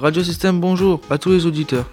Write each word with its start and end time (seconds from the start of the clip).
Radio 0.00 0.22
Système 0.22 0.60
bonjour 0.60 1.00
à 1.10 1.18
tous 1.18 1.30
les 1.30 1.44
auditeurs. 1.44 1.84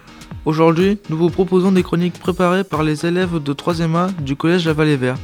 Aujourd'hui, 0.44 0.98
nous 1.10 1.16
vous 1.16 1.28
proposons 1.28 1.72
des 1.72 1.82
chroniques 1.82 2.20
préparées 2.20 2.62
par 2.62 2.84
les 2.84 3.04
élèves 3.04 3.42
de 3.42 3.52
3e 3.52 3.96
A 3.96 4.06
du 4.22 4.36
collège 4.36 4.64
La 4.64 4.74
Vallée 4.74 4.96
Verte, 4.96 5.20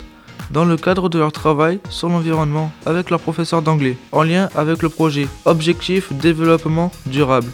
dans 0.50 0.64
le 0.64 0.76
cadre 0.76 1.08
de 1.08 1.16
leur 1.16 1.30
travail 1.30 1.78
sur 1.90 2.08
l'environnement 2.08 2.72
avec 2.84 3.10
leur 3.10 3.20
professeur 3.20 3.62
d'anglais, 3.62 3.96
en 4.10 4.24
lien 4.24 4.48
avec 4.56 4.82
le 4.82 4.88
projet 4.88 5.28
Objectif 5.44 6.12
Développement 6.12 6.90
Durable. 7.06 7.52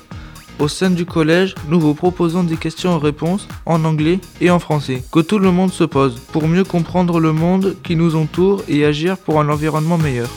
Au 0.58 0.66
sein 0.66 0.88
du 0.88 1.04
collège, 1.04 1.54
nous 1.68 1.78
vous 1.78 1.92
proposons 1.92 2.42
des 2.42 2.56
questions-réponses 2.56 3.48
en 3.66 3.84
anglais 3.84 4.20
et 4.40 4.50
en 4.50 4.58
français 4.58 5.02
que 5.12 5.20
tout 5.20 5.38
le 5.38 5.50
monde 5.50 5.72
se 5.72 5.84
pose 5.84 6.18
pour 6.32 6.48
mieux 6.48 6.64
comprendre 6.64 7.20
le 7.20 7.34
monde 7.34 7.76
qui 7.82 7.96
nous 7.96 8.16
entoure 8.16 8.62
et 8.66 8.86
agir 8.86 9.18
pour 9.18 9.40
un 9.40 9.50
environnement 9.50 9.98
meilleur. 9.98 10.30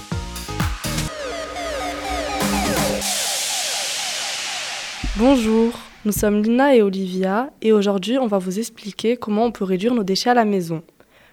Bonjour, 5.18 5.74
nous 6.06 6.12
sommes 6.12 6.44
Lina 6.44 6.76
et 6.76 6.82
Olivia 6.82 7.50
et 7.62 7.74
aujourd'hui 7.74 8.20
on 8.20 8.28
va 8.28 8.38
vous 8.38 8.60
expliquer 8.60 9.18
comment 9.18 9.46
on 9.46 9.52
peut 9.52 9.66
réduire 9.66 9.96
nos 9.96 10.04
déchets 10.04 10.30
à 10.30 10.36
la 10.36 10.46
maison. 10.46 10.84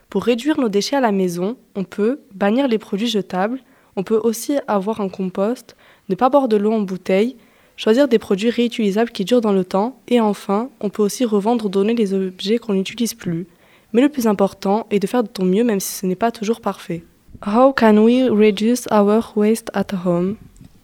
Pour 0.08 0.24
réduire 0.24 0.58
nos 0.58 0.70
déchets 0.70 0.96
à 0.96 1.00
la 1.00 1.12
maison, 1.12 1.56
on 1.76 1.84
peut 1.84 2.20
bannir 2.34 2.66
les 2.66 2.78
produits 2.78 3.08
jetables, 3.08 3.60
on 3.94 4.02
peut 4.02 4.18
aussi 4.22 4.56
avoir 4.66 5.00
un 5.00 5.08
compost, 5.08 5.76
ne 6.08 6.14
pas 6.14 6.30
boire 6.30 6.48
de 6.48 6.56
l'eau 6.56 6.72
en 6.72 6.80
bouteille, 6.80 7.36
choisir 7.76 8.08
des 8.08 8.18
produits 8.18 8.50
réutilisables 8.50 9.10
qui 9.10 9.24
durent 9.24 9.42
dans 9.42 9.52
le 9.52 9.64
temps, 9.64 10.00
et 10.08 10.20
enfin, 10.20 10.70
on 10.80 10.88
peut 10.88 11.02
aussi 11.02 11.26
revendre 11.26 11.66
ou 11.66 11.68
donner 11.68 11.94
les 11.94 12.14
objets 12.14 12.58
qu'on 12.58 12.72
n'utilise 12.72 13.14
plus. 13.14 13.46
Mais 13.92 14.00
le 14.00 14.08
plus 14.08 14.26
important 14.26 14.86
est 14.90 14.98
de 14.98 15.06
faire 15.06 15.22
de 15.22 15.28
ton 15.28 15.44
mieux 15.44 15.64
même 15.64 15.80
si 15.80 15.92
ce 15.92 16.06
n'est 16.06 16.16
pas 16.16 16.32
toujours 16.32 16.62
parfait. 16.62 17.04
How 17.46 17.72
can 17.72 17.98
we 17.98 18.30
reduce 18.30 18.86
our 18.90 19.32
waste 19.36 19.70
at 19.74 19.94
home? 20.04 20.36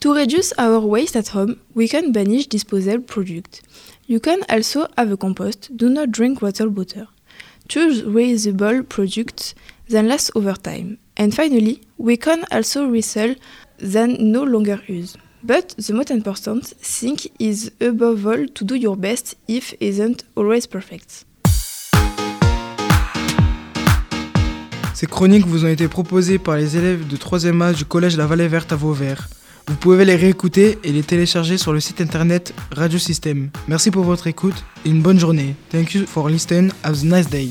To 0.04 0.12
reduce 0.12 0.52
our 0.58 0.80
waste 0.80 1.16
at 1.16 1.28
home, 1.28 1.60
we 1.74 1.88
can 1.88 2.12
banish 2.12 2.46
disposable 2.46 3.04
products. 3.04 3.62
You 4.06 4.20
can 4.20 4.42
also 4.50 4.86
have 4.98 5.10
a 5.10 5.16
compost. 5.16 5.74
Do 5.74 5.88
not 5.88 6.10
drink 6.10 6.42
water 6.42 6.68
bottle. 6.68 7.06
Choose 7.68 8.02
reusable 8.02 8.86
products 8.86 9.54
that 9.88 10.04
last 10.04 10.30
over 10.34 10.56
time. 10.56 10.98
And 11.16 11.32
finally, 11.32 11.80
we 11.96 12.18
can 12.18 12.44
also 12.52 12.86
resell 12.86 13.34
than 13.78 14.30
no 14.30 14.42
longer 14.42 14.78
use. 14.88 15.16
But 15.42 15.74
the 15.78 15.94
most 15.94 16.10
important 16.10 16.66
thing 16.66 17.16
is 17.38 17.70
above 17.80 18.26
all 18.26 18.46
to 18.46 18.62
do 18.62 18.74
your 18.74 18.96
best 18.96 19.36
if 19.48 19.72
isn't 19.80 20.24
always 20.36 20.66
perfect. 20.66 21.24
Ces 24.92 25.06
chroniques 25.06 25.46
vous 25.46 25.64
ont 25.64 25.68
été 25.68 25.88
proposées 25.88 26.38
par 26.38 26.58
les 26.58 26.76
élèves 26.76 27.08
de 27.08 27.16
3e 27.16 27.62
A 27.62 27.72
du 27.72 27.86
collège 27.86 28.18
La 28.18 28.26
Vallée 28.26 28.48
Verte 28.48 28.70
à 28.70 28.76
Vauvert. 28.76 29.30
Vous 29.66 29.76
pouvez 29.76 30.04
les 30.04 30.16
réécouter 30.16 30.78
et 30.84 30.92
les 30.92 31.02
télécharger 31.02 31.56
sur 31.56 31.72
le 31.72 31.80
site 31.80 32.00
internet 32.00 32.54
Radio 32.72 32.98
Système. 32.98 33.50
Merci 33.66 33.90
pour 33.90 34.04
votre 34.04 34.26
écoute 34.26 34.64
et 34.84 34.90
une 34.90 35.00
bonne 35.00 35.18
journée. 35.18 35.54
Thank 35.70 35.94
you 35.94 36.06
for 36.06 36.28
listening. 36.28 36.70
Have 36.82 37.02
a 37.02 37.04
nice 37.04 37.28
day. 37.28 37.48